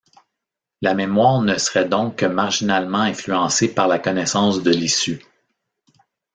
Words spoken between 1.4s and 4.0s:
ne serait donc que marginalement influencée par la